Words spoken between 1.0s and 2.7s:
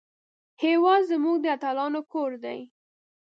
زموږ د اتلانو کور دی